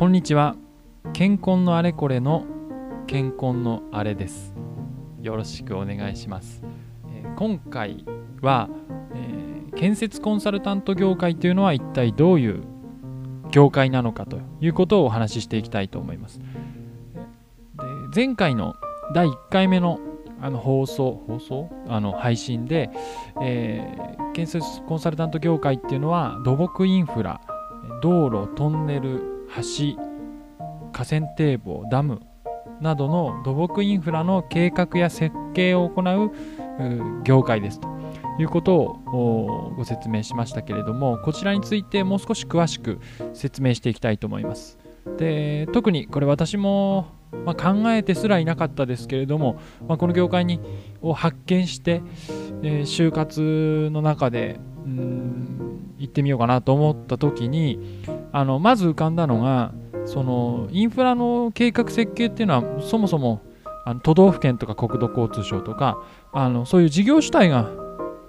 [0.00, 0.56] こんにちは。
[1.12, 2.46] 健康のあれこれの
[3.06, 4.54] 健康のあれです。
[5.20, 6.62] よろしくお願いします、
[7.12, 8.06] えー今回
[8.40, 8.70] は、
[9.14, 12.62] えー建設コンサルタント業界というのは一体どういう
[13.50, 16.38] 業界なのかということをお話ししていきたいと思います。
[16.38, 16.44] で
[18.14, 18.76] 前回の
[19.14, 20.00] 第1回目の
[20.40, 21.68] あの放送放送？
[21.88, 22.88] あの配信で、
[23.42, 27.42] えー建設コンサルタント業界っていうのは土木インフラ
[28.00, 29.96] 道路トンネル橋
[30.92, 32.20] 河川堤防ダム
[32.80, 36.32] などの土木インフラの計画や設計を行う
[37.24, 37.88] 業界ですと。
[38.38, 42.98] いうことをご説明しましたけれどもこちらについてもう少し詳しく
[43.34, 44.78] 説明していきたいと思います。
[45.18, 47.08] で特にこれ私も、
[47.44, 50.60] まあ考えてすらいなかったですけれども、まあこの業界に
[51.02, 52.02] を発見して、
[52.62, 59.72] えー就活の中でうん行ってみようかなと思った時にあのまず浮かんだのが
[60.04, 63.42] そのインフラの計画設計っていうのはそもそも
[63.84, 67.70] あの都道府県とか国土交通省とかあのそういう事業主体が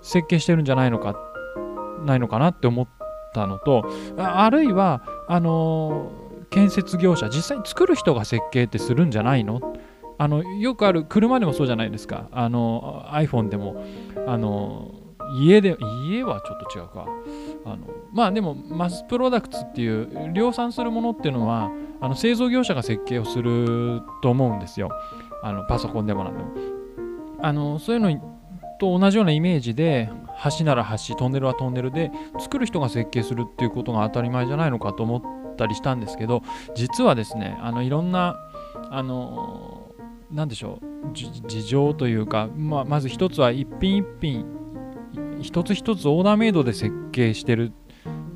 [0.02, 1.16] 設計してるんじゃないのか
[2.06, 2.88] ないのかなって思っ
[3.34, 6.12] たのとあるいはあの
[6.50, 9.62] 建設業者実際に作る人が設計ってするんじゃないの？
[10.18, 12.28] あのよくある車でもそうじゃないですか。
[12.32, 13.84] あの iPhone でも
[14.28, 14.92] あの
[15.34, 15.78] 家で
[16.10, 17.06] 家はちょっと違うか。
[17.66, 17.78] あの
[18.14, 24.90] まあでもマスプロダクツっていう量産するものっていうのはあの製造業者が設計をすると思うんですよ。
[25.44, 26.50] あのパソコンでもなんでも。
[27.44, 28.32] あのそういうの
[28.80, 30.10] と同じようなイメージで
[30.58, 36.42] 橋なら橋トンネルはトンネルで作る人が設計するっていうことが当たり前じゃないのかと思ったりしたんですけど
[36.76, 38.38] 実はですねあのいろんな
[38.90, 39.94] あの
[40.32, 44.46] なんでしょう事情というか、まあ、まず一つは一品一品
[45.42, 47.72] 一つ一つオーダーメイドで設計してる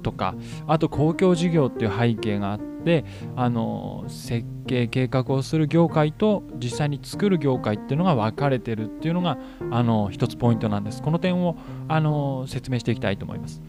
[0.03, 0.35] とか
[0.67, 9.39] あと公共事業っていう背景があってあの設計計画をする業界と実際に作る業界っていうのが分かれてるっていうのが
[9.71, 11.01] あの一つポイントなんです。
[11.01, 11.57] この点を
[11.87, 13.61] あの説明していきたいと思います。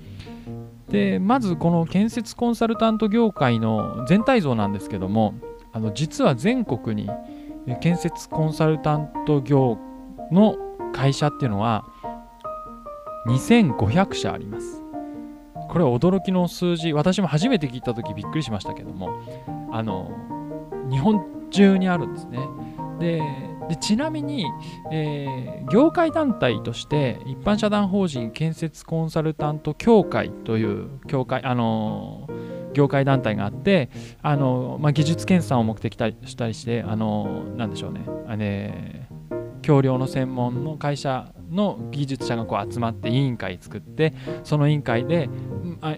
[0.90, 5.34] でまずこの建設コンサルタント業界の全体像なんですけども
[5.72, 7.10] あの実は全国に
[7.80, 9.78] 建設コンサルタント業
[10.30, 10.56] の
[10.92, 11.86] 会社っていうのは
[13.26, 14.82] 2500社あります。
[15.68, 16.92] これは驚きの数字。
[16.92, 19.10] 私も初めて聞いた時びっくりしましたけども。
[19.72, 20.10] あの
[20.90, 22.38] 日本中にあるんですね。
[22.98, 23.22] で
[23.68, 24.46] でちなみに、
[24.92, 32.28] えー業界団体として一般社団法人建設コンサルタント協会という協会あの
[32.72, 33.90] 業界団体があって
[34.22, 38.06] あの、まあ、技術検査を目的としたりしてあのなんでしょうね。
[38.28, 39.08] あれ
[39.62, 44.14] 橋梁の専門の会社の技術者がこう集まって委員会作って
[44.44, 45.28] その委員会で、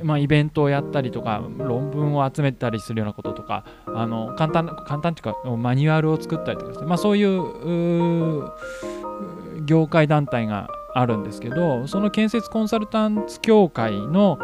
[0.02, 8.50] まあ、イベントをやったりとか論文を集めたりするようなこととかあの簡単簡単っていうかマニュアルを作ったりとかですね、まあ、そういう
[9.64, 14.38] 業界団体があるんですけどその建設コンサルタント協会の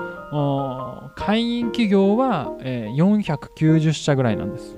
[1.17, 4.77] 会員企業は、えー490社ぐらいなんです。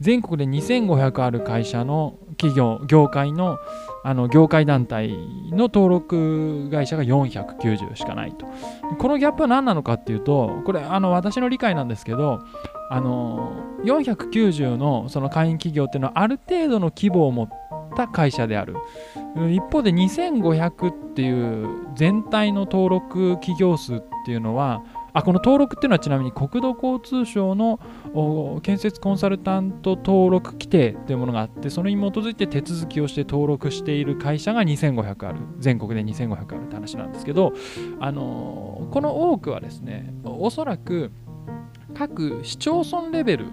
[0.00, 3.58] 全国で2500ある会社の企業業界の
[4.06, 5.16] あの業界団体
[5.50, 8.46] の登録会社が490しかないと。
[8.98, 12.40] このギャップは何なのかっていうとこれあの私の理解なんですけど
[12.90, 13.54] あの
[13.84, 17.48] 490のその会員企業っていうのはある程度の規模を持っ
[17.96, 18.76] た会社である。
[19.50, 24.82] 一方で2500っていう全体の登録企業数っていうのは
[25.16, 27.78] あこの登録っていうのはちなみに国土交通省の
[28.62, 35.38] 建設コンサルタント登録規定というものがあってそれに基づいて手続きをして登録している会社が2500ある。
[35.60, 37.52] 全国で2500あるって話なんですけど、
[38.00, 41.12] あのこの多くはですねおそらく
[41.94, 43.46] 各市町村レベル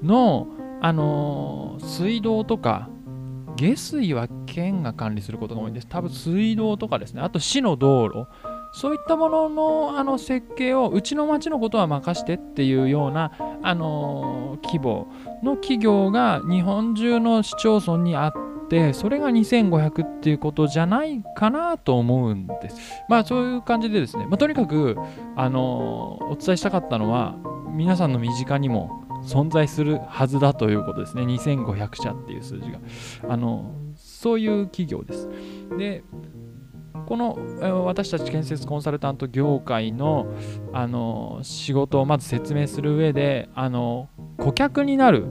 [0.00, 0.46] の、
[0.80, 2.88] あの水道とか
[3.56, 5.88] 下水は県が管理することが多いんです。
[5.88, 7.22] 多分水道とかですね。
[7.22, 8.26] あと市の道路。
[8.74, 13.30] そういったもののあの設計をうちの町のことは任してっていうような、
[13.62, 15.06] あの規模
[15.44, 18.32] の企業が日本中の市町村にあっ
[18.68, 22.76] てそれが2500っていうことじゃないかなと思うんです。
[23.08, 24.96] まあそういう感じでですね、まあ、とにかく、
[25.36, 27.36] あのお伝えしたかったのは
[27.76, 31.22] 皆さんの身近にも存在するはずだということですね。
[31.22, 32.80] 2500社っていう数字が。
[33.28, 35.28] あのそういう企業です。
[35.78, 36.02] で
[37.06, 40.26] この私たち建設コンサルタント業界の
[40.72, 44.08] あの仕事をまず説明する上であの
[44.38, 45.26] 顧客になる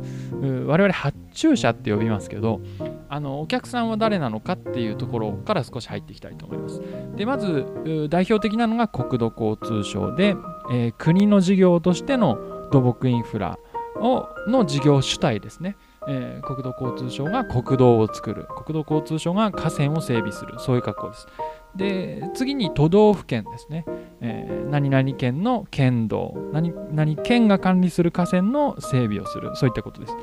[0.66, 2.62] 我々発注者って呼びますけど
[3.10, 6.82] あのお客さんは誰なのかっていうところから少し入っていきたいと思います。
[7.16, 7.66] でまず
[8.10, 10.36] 代表的なのが国土交通省で、
[10.72, 13.60] えー国の事業としての土木インフラ
[13.98, 15.76] をの事業主体ですね。
[16.08, 21.28] えー、国土交通省が国道を作る国土交通省が河川を整備するそういう格好です
[21.76, 23.86] で次に都道府県ですね、
[24.22, 26.34] えー、何々県の県道。
[26.52, 29.56] 何何県が管理する河川の整備をする。
[29.56, 30.16] そういったことです。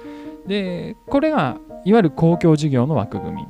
[0.46, 3.46] でこれがいわゆる公共事業の枠組み。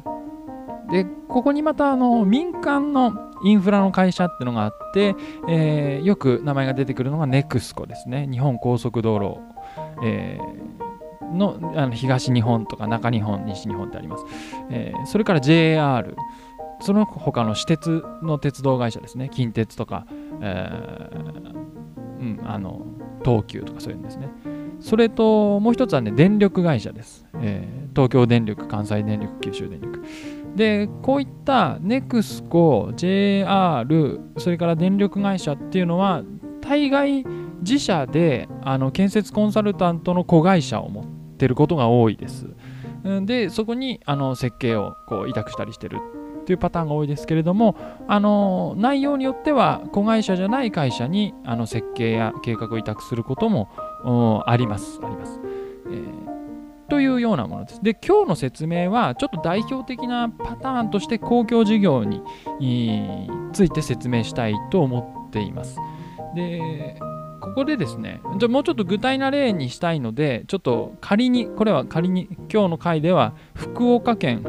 [0.91, 5.15] でここにまたあの民間のインフラの会社っていうのがあって、
[5.49, 8.27] えー、よく名前が出てくるのが NEXCO ですね。
[8.31, 9.41] 日本高速道路、
[10.03, 10.91] えー
[11.33, 14.25] のあの東日本とか中日本、西日本ってあります。
[14.71, 16.17] えー、それから JR、
[16.81, 20.07] その他の私鉄の鉄道会社ですね、近鉄とか、
[20.41, 21.61] えー
[22.21, 22.87] うん、あの
[23.25, 24.29] 東急とかそういうんですね。
[24.81, 27.27] それともう一つはね、電力会社です。
[27.35, 30.03] えー、東京電力、関西電力、九州電力。
[30.57, 36.23] で、こういった NEXCO、JR、それから電力会社っていうのは、
[36.63, 37.25] 大概
[37.61, 41.05] 自社であの建設コンサルタントの子会社を持っ
[41.37, 42.47] てることが多いです。
[43.23, 45.99] で、そこにあの設計をこう委託したりしてる
[46.41, 47.77] っていうパターンが多いですけれども、
[48.09, 53.69] あの内容によっては子会社じゃない会社にあの設計や計画を委託することも
[54.47, 55.01] あります。
[55.03, 55.41] あります。
[55.87, 56.31] えー
[56.91, 57.83] というようなものです。
[57.83, 62.21] で、今日の説明は、ちょっと代表的なパターンとして公共事業に
[63.53, 65.79] ついて説明したいと思っています。
[66.35, 66.97] で、
[67.41, 74.45] ここでですね、じゃもうちょっと具体な例にしたいので、ちょっと仮に、これは仮に、今日の回では福岡県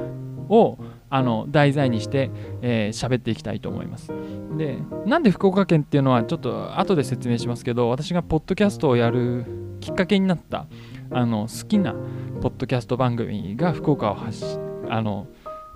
[0.50, 0.80] を
[1.14, 4.12] あの題材にして喋、えー、っていきたいと思います。
[4.58, 9.46] で、なんで福岡県っていうのはちょっと後で説明しますけど、私がポッドキャストをやる
[9.82, 10.68] きっかけになった
[11.12, 11.94] あの好きな
[12.42, 14.58] ポッドキャスト番組が福岡を発し
[14.90, 15.28] あの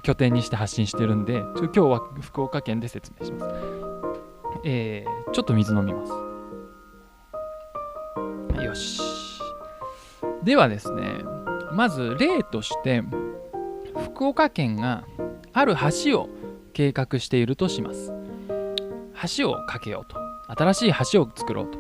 [0.04, 3.56] 拠点にして発信してるんで、今日は福岡県で説明します。
[4.64, 6.12] えー、ちょっと水飲みます。
[8.64, 9.02] よし。
[10.44, 11.04] ではですね、
[11.74, 13.04] まず例として、
[14.12, 15.04] 福岡県が
[15.57, 15.74] ある
[16.04, 16.30] 橋を
[16.74, 18.12] 計画しているとします。
[19.38, 20.18] 橋を架けようと。
[20.62, 21.80] 新しい橋を作ろうと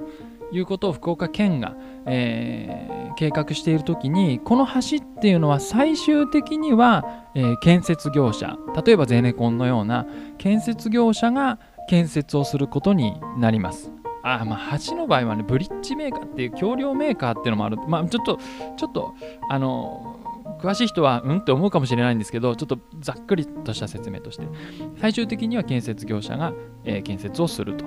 [0.55, 1.75] いうことを福岡県が、
[2.05, 7.03] えー、計画しているときに、この橋っていうのは最終的には、
[7.35, 10.07] えー、建設業者、例えばゼネコンのような
[10.37, 13.91] 建設業者が建設をすることになります。
[14.23, 17.77] あまあ、橋の場合はね、ブリッジメーカーっていう橋梁メーカーっていうのもある。
[17.87, 18.39] まあ、ちょっと、
[18.77, 19.13] ちょっと、
[19.49, 20.24] あの、
[20.65, 24.47] 詳しい人はうんって思うかもしれないんですけど、ちょっとざっくりとした説明として、
[24.99, 26.53] 最終的には建設業者が、
[26.83, 27.85] えー、建設をすると。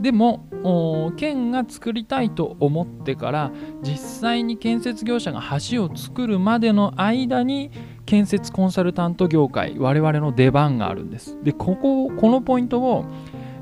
[0.00, 7.70] でも、県が作りたいと思ってから、実際に建設業者が橋を作るまでの間に、
[8.06, 11.38] 建設コンサルタント業界、我々の出番があるんです。
[11.42, 13.04] で、ここ、このポイントを、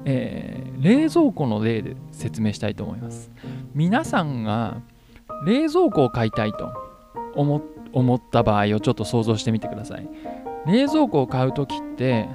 [0.04, 3.30] えー、冷蔵庫の例で説明したいと思います。
[3.74, 4.82] 皆さんが
[5.44, 6.72] 冷蔵庫を買いたいと
[7.34, 7.60] 思っ
[7.92, 10.08] 思った場合をちょっと想像してみてください。
[10.66, 12.28] 冷蔵庫を買う時って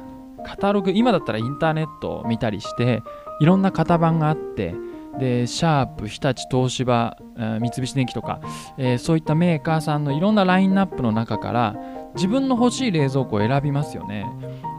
[0.45, 3.01] カタログ今だったらインターネットを見たりして
[3.39, 4.75] いろんな型番があって
[5.19, 8.39] でシャープ日立東芝三菱電機とか、
[8.77, 11.75] えー、そういったメーカーさんのいろんなラインナップの中から
[12.15, 14.25] 自分の欲しい冷蔵庫を選びますよね。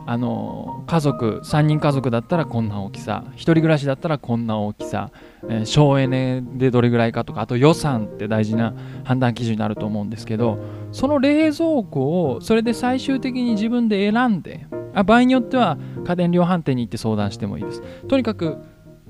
[0.06, 5.10] あの家族3人家族だったらこんな大きさ1人暮らしだったらこんな大きさ、
[5.50, 10.58] えー、省エネでどれぐらいかとかあと予算って大事な判断基準になると思うんですけど
[10.92, 17.82] その冷蔵庫をそれで最終的に自分で選んであ場合によっては家電量販店に行って相談してもいいです。
[18.08, 18.56] とにかく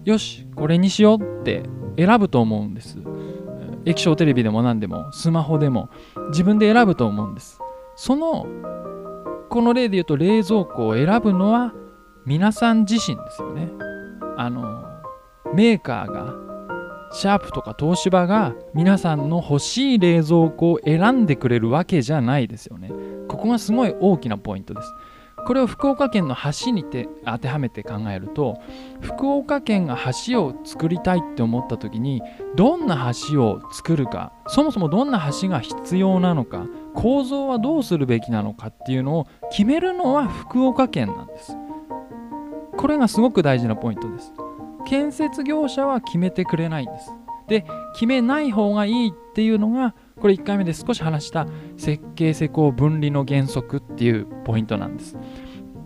[0.05, 1.63] よしこれにしようって
[1.97, 2.99] 選ぶと思うんです。
[3.85, 5.89] 液晶テレビでも何でもスマホでも
[6.31, 7.61] 自分で選ぶと思うんです。
[8.01, 8.47] その
[9.51, 11.75] この例で言うと冷蔵庫を選ぶのは
[12.25, 13.73] 皆さん自身ですよね。
[14.37, 14.85] あの
[15.53, 16.33] メーカーが
[17.13, 22.93] シャープとか東芝が皆さんの欲しい冷蔵庫を選んでくれるわけじゃないですよね。
[23.27, 24.95] ここがすごい大きなポイントです。
[25.45, 28.61] これを福岡県の橋にて当てはめて考えると
[29.01, 32.23] 福岡県が橋を作りたいって思った時に
[32.55, 36.67] どんな橋を作るかそもそもどんな橋が必要なのか
[36.99, 41.57] 構造はどうするべきなのかっていうのを決めるのは福岡県なんです。
[42.77, 44.33] これがすごく大事なポイントです。
[44.85, 47.13] 建設業者は決めてくれないんです。
[47.47, 47.65] で
[47.95, 55.17] 決めない方がいいっていうのがこれ1回目で少し話した設計施工分離の原則っていうポイントなんです。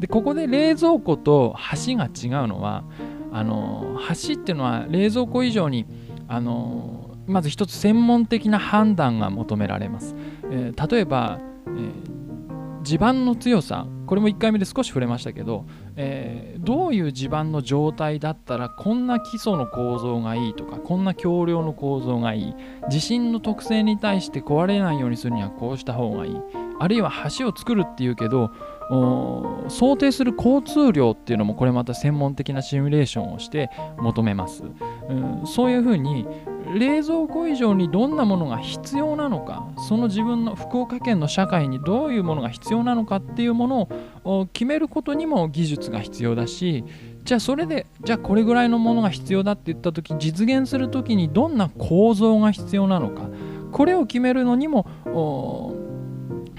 [0.01, 1.55] でここで冷蔵庫と
[1.87, 2.85] 橋が違うのは
[3.31, 5.85] あの橋っていうのは冷蔵庫以上に
[6.27, 10.15] あのまず一つ専門的な判断が求められます、
[10.51, 13.87] えー、例えば、えー、地盤の強さ。
[14.05, 15.65] これも1回目で少し触れましたけど、
[15.97, 22.55] えー、どういう地盤の状態だったらこんな基礎の構造がいいとかこんな橋梁の構造がいい。
[22.91, 26.37] 地震の特性に対して壊れないようにするにはこうした方がいい。
[26.79, 28.51] あるいは橋を作るっていうけど
[28.89, 34.65] 想定する交通量っていうのもこれまた専門的なシミュレーションをして求めます、
[35.09, 36.27] うん、そういうふうに
[36.75, 43.89] 冷蔵庫以上にどんなものが必要なのかその自分の福岡県の社会にどういうものが必要なのかっていうもの
[44.25, 46.85] を決めることにも技術が必要だし
[47.25, 53.29] じゃあそれでじゃあこれぐらいのものが必要だって言った時実現する時にどんな構造が必要なのか
[53.71, 54.87] これを決めるのにも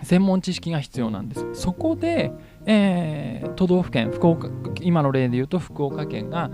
[0.04, 1.46] 専門知識が必要なんです。
[1.54, 2.32] そこで、
[2.66, 4.50] えー、都道府県福岡
[4.82, 6.50] 今の例で言うと福岡県が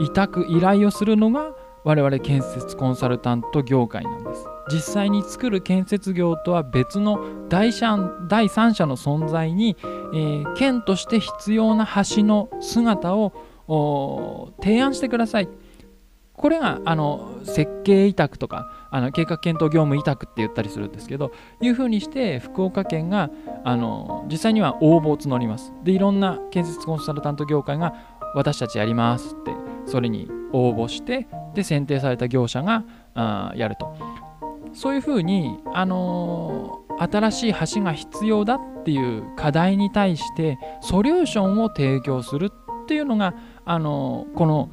[0.00, 4.46] 委託依頼をするのが我々建設コンサルタント業界なんです。
[4.72, 7.70] 実際に作る建設業とは別の第
[8.28, 13.32] 第三者の存在に、えー、県として必要な橋の姿を
[14.62, 15.48] 提案してください。
[16.44, 21.32] これがあの設計委託とかあの計画検討業務委託って言ったりするんですけど
[21.62, 23.30] いうふうにして福岡県が
[23.64, 25.72] あの実際には応募を募ります。
[25.84, 27.94] でいろんな建設コンサルタント業界が
[28.34, 29.52] 私たちやりますって
[29.86, 32.84] それに応募してで選定された業者が
[33.14, 33.96] あやると。
[34.74, 42.50] そういうふうに、あのー、新しい橋が必要だっていう課題に対してソリューションを提供する
[42.82, 43.34] っていうのが、
[43.64, 44.68] あのー、この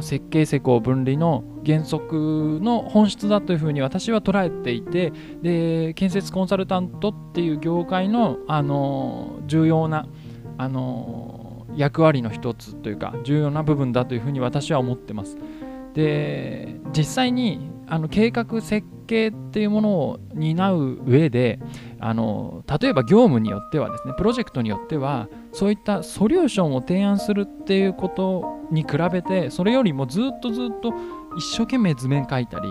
[0.00, 10.08] 設計施工分離の原則の本質だというふうに私は捉えていてで建設コンサルタントっていう業界の、あの、重要な、
[10.56, 15.36] あの役割の一つというか重要な部分だというふうに私は思ってます。
[15.94, 21.58] で実際にあの計画設計っていうものを担う上で
[21.98, 30.92] あの例えば業務によってはですねプロジェクトによってはそういったソリューションを提案するっていうことに比べてそれよりもずっとずっと
[31.36, 32.68] 一生懸命図面書いたり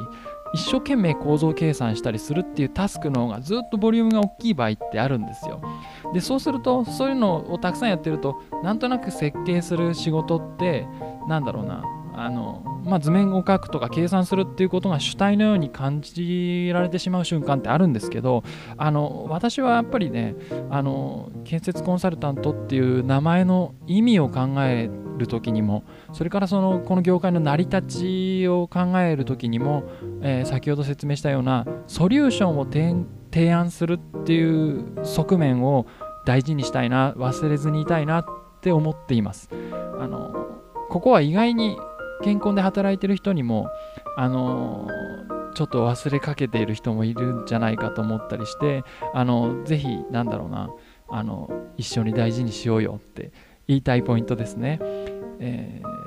[0.53, 5.61] 一生懸命構造計算したりするっていうタスクの方がずっとボリュームが大きい場合ってあるんですよ。
[6.13, 10.87] でそうするとそういうのをたくさんやってるとなんとなく設計する仕事って
[11.27, 11.83] なんだろうな
[12.17, 18.43] あの、まあ、図面を描くとか計算するっていうことが主体のように感じられてしまう瞬間ってあるんですけど
[18.77, 20.35] あの私はやっぱりね
[20.69, 29.83] あの建設コンサルタントっていう名前の意味を考える時にもそれからそのこの業界の成り立ちを考える時にも、
[30.21, 32.65] えー、先ほど説明したようなソリューションを
[33.31, 35.87] 提案するっていう側面を
[36.25, 38.25] 大事にしたいな忘れずにいたいなっ
[38.61, 39.49] て思っています。
[39.99, 40.33] あの
[40.89, 41.77] ここは意外に
[42.23, 43.69] 健康で働いてる人にも
[44.15, 44.87] あの
[45.55, 48.83] ちょっと忘れかけている人もいるんじゃないかと思ったりして
[49.13, 50.69] あのぜひなんだろうな
[51.09, 53.31] あの一緒に大事にしようよって
[53.67, 54.79] 言いたいポイントですね。
[55.39, 56.06] えー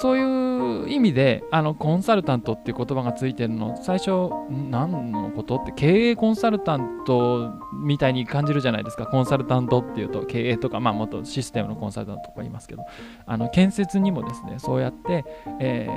[0.00, 5.72] そういう意味であのコンサルタントっていう言葉がついてるの最初何のことって？
[5.72, 9.06] 経営コンサルタントみたいに感じるじゃないですか。
[9.06, 12.82] コンサルタントっていうと経営とかまあもっとシステムのコンサルタントとか言いますけど。
[13.26, 15.24] あの建設にもですねそうやって、
[15.60, 15.88] え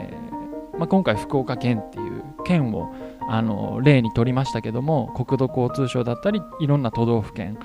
[0.74, 2.94] ーまあ、今回福岡県っていう県を
[3.27, 7.58] あの例に取りましたけども国土交通省だったりいろんな都道府県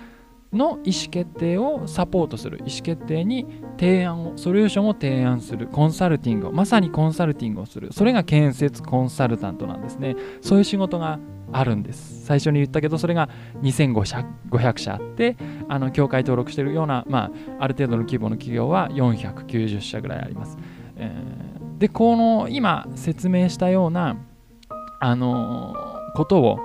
[0.54, 3.46] の意思決定をサポートする意思決定に
[3.78, 7.92] 提案をソリューションを提案するコンサルティングをまさにコンサルティングをする。
[7.92, 10.16] それが建設コンサルタントなんですね。
[10.40, 11.18] そういう仕事が
[11.52, 12.24] あるんです。
[12.24, 13.28] 最初に言ったけどそれが
[13.62, 15.36] 2500社あって
[15.68, 20.56] あの協会登録しているような、まあ、ある程度の規模の企業は490社ぐらいあります、
[20.96, 24.16] えー、でこの今説明したような
[25.00, 25.74] あの、
[26.14, 26.58] ことを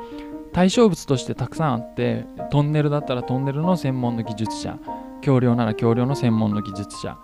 [0.53, 4.77] 対象物としてたくさんあってトンネルだったらトンネルの専門の技術者
[5.21, 7.17] 橋梁なら橋梁の専門の技術者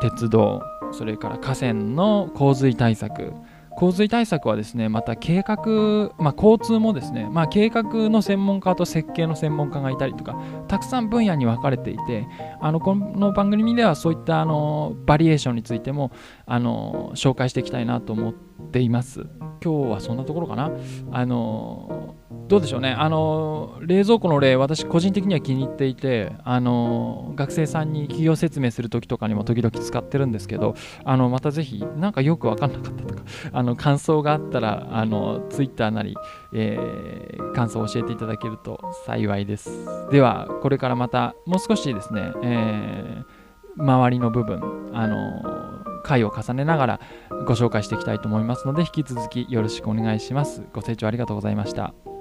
[0.00, 0.62] 鉄道
[0.92, 3.32] それから河川の洪水対策。
[3.74, 10.36] 洪水対策はですねまた計画、まあ、交通もですね、まあ、計画の専門家と設計の専門家がいたりとか
[10.68, 12.26] たくさん分野に分かれていて
[12.60, 16.12] あのこの番組ではそういったあのバリエーションについても
[16.46, 19.26] あの紹介していきたいなと思ってています。
[19.62, 20.70] 今日はそんなところかな。
[21.12, 22.16] あの
[22.48, 22.90] どうでしょうね。
[22.90, 36.14] あの冷蔵庫の例私個人的には気に入っていてあの学生さんに企業説明する時とかにも時々使ってるんですけどあのまたぜひ何かよく分かんなかったとか あの感想があったらあの Twitter なり、
[36.52, 39.86] えー、感想を教えていただけると幸いです。
[40.10, 45.71] ではこれからまたもう少しですね、えー、周りの部分あの
[46.02, 47.00] 回を重ねながら
[47.46, 50.62] ご紹介していきたいと思いますので引き続きよろしくお願いします。
[50.72, 52.11] ご清聴ありがとうございました。